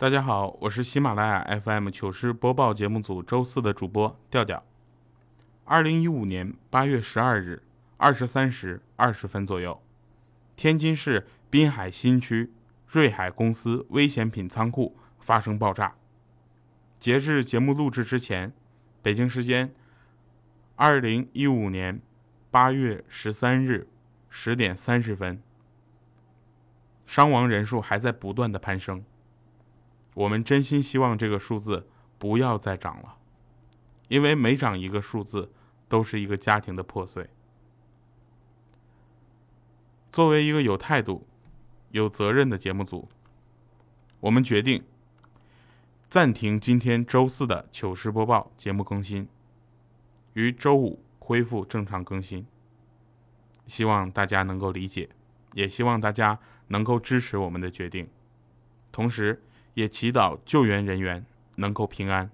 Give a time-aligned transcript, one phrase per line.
[0.00, 4.62] 大家好，我是喜马拉雅 FM 糗事播报节目组周四的主播调调。
[5.64, 7.64] 二零一五年八月十二日
[7.96, 9.82] 二十三时二十分左右，
[10.54, 12.52] 天津市滨海新区
[12.86, 15.96] 瑞海公司危险品仓库发生爆炸。
[17.00, 18.52] 截至节目录制之前，
[19.02, 19.74] 北京时间
[20.76, 22.00] 二零一五年
[22.52, 23.88] 八月十三日
[24.30, 25.42] 十点三十分，
[27.04, 29.02] 伤亡人数还在不断的攀升。
[30.18, 33.18] 我们真心希望这个数字不要再涨了，
[34.08, 35.52] 因为每涨一个数字，
[35.88, 37.30] 都是一个家庭的破碎。
[40.10, 41.28] 作为一个有态度、
[41.92, 43.08] 有责任的节目组，
[44.18, 44.82] 我们决定
[46.10, 49.28] 暂停今天周四的糗事播报节目更新，
[50.32, 52.44] 于周五恢复正常更新。
[53.68, 55.10] 希望大家能够理解，
[55.52, 58.08] 也希望大家能够支持我们的决定，
[58.90, 59.44] 同时。
[59.74, 61.24] 也祈祷救援人员
[61.56, 62.30] 能够平安。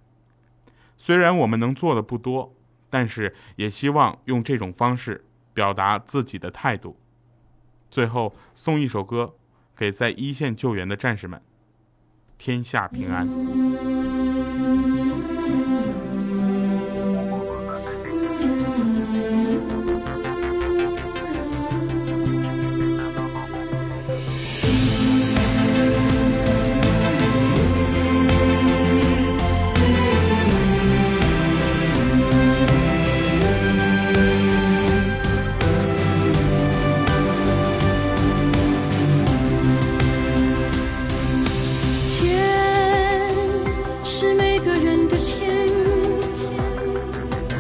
[0.97, 2.55] 虽然我们能做的不多，
[2.89, 6.97] 但是也希望用这种方式表达自己的态度。
[7.91, 9.35] 最后送一首歌
[9.77, 11.41] 给在一线救援的战士们：
[12.39, 13.29] 天下平安。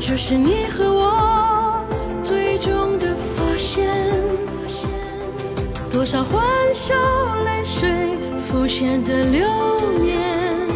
[0.07, 1.83] 这是你和我
[2.23, 3.91] 最终的发现。
[5.91, 6.95] 多少欢笑
[7.47, 7.91] 泪水
[8.39, 9.49] 浮现的流
[10.03, 10.69] 年，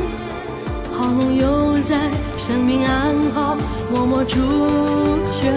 [0.90, 1.94] 好梦犹在，
[2.38, 3.54] 生命安好，
[3.94, 4.40] 默默祝
[5.42, 5.52] 愿。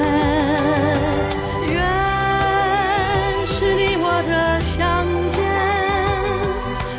[1.67, 1.81] 愿
[3.47, 5.39] 是你我的相见，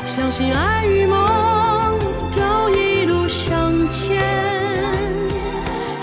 [0.07, 1.22] 相信爱与梦。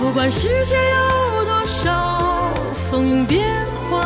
[0.09, 3.45] 不管世界有多少风云变
[3.91, 4.01] 幻，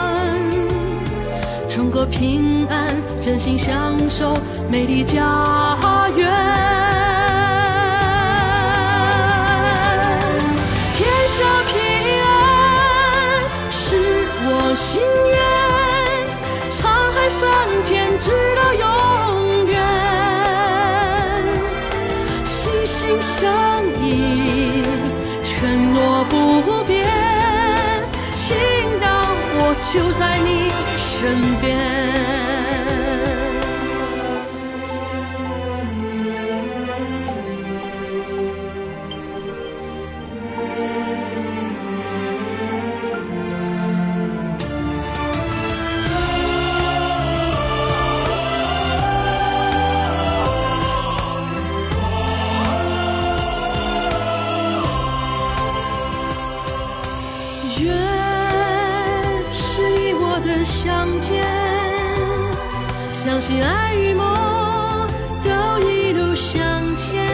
[1.73, 4.37] 中国平安，真心相守
[4.69, 5.23] 美丽家
[6.13, 6.29] 园。
[10.93, 11.73] 天下平
[12.21, 13.95] 安是
[14.43, 14.99] 我心
[15.31, 15.39] 愿，
[16.69, 16.83] 沧
[17.13, 17.49] 海桑
[17.85, 18.19] 田
[31.23, 32.03] 身边。
[60.63, 61.43] 相见，
[63.11, 65.07] 相信爱与梦
[65.43, 65.49] 都
[65.89, 66.63] 一路向
[66.95, 67.27] 前。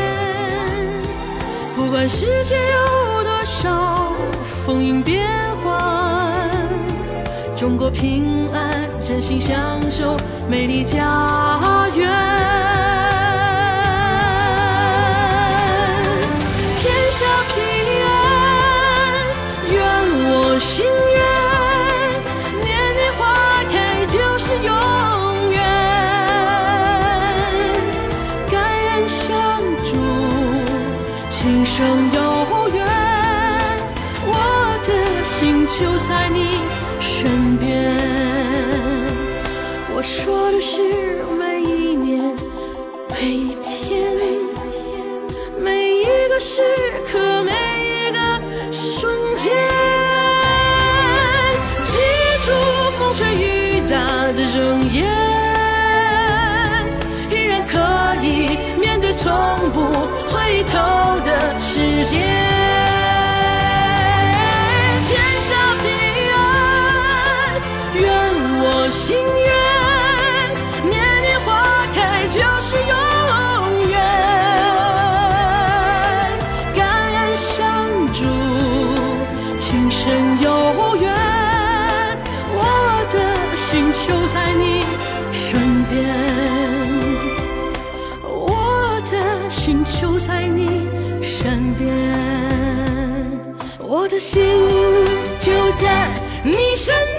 [1.75, 4.13] 不管世界有多少
[4.65, 5.29] 风云变
[5.63, 6.49] 幻，
[7.55, 10.17] 中国平安真心相守
[10.49, 10.99] 美丽家
[11.95, 12.09] 园。
[16.77, 17.61] 天下平
[18.05, 18.07] 安，
[19.71, 19.79] 愿
[20.31, 20.98] 我心。
[29.83, 29.91] 祝
[31.29, 31.77] 今生
[32.13, 32.19] 有
[32.69, 32.85] 缘，
[34.25, 34.33] 我
[34.85, 34.89] 的
[35.23, 35.77] 心就
[36.07, 36.37] 在你
[36.99, 37.67] 身边。
[39.95, 42.35] 我说的是每一年、
[43.09, 44.11] 每一天、
[45.61, 46.61] 每一个时
[47.11, 47.28] 刻。
[59.79, 59.85] 不
[60.27, 60.77] 回头
[61.21, 62.19] 的时间
[65.07, 65.09] 天
[65.47, 65.49] 下
[65.81, 65.85] 平
[66.33, 66.37] 安
[67.95, 68.03] 圆
[68.61, 68.99] 我心
[69.47, 69.49] 愿
[70.89, 71.47] 年年花
[71.95, 71.97] 开
[72.27, 72.93] 就是永
[73.87, 73.93] 远
[76.75, 76.77] 感
[77.13, 77.47] 恩相
[78.11, 78.19] 助
[79.59, 80.01] 今生
[80.41, 80.47] 有
[80.97, 81.18] 缘
[89.89, 90.87] 就在你
[91.21, 91.89] 身边，
[93.79, 94.41] 我的心
[95.39, 96.07] 就在
[96.43, 96.93] 你身